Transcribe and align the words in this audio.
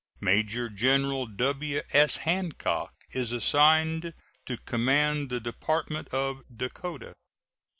Major 0.19 0.67
General 0.67 1.27
W.S. 1.27 2.17
Hancock 2.17 2.91
is 3.11 3.31
assigned 3.31 4.15
to 4.47 4.57
command 4.57 5.29
the 5.29 5.39
Department 5.39 6.07
of 6.07 6.41
Dakota. 6.51 7.13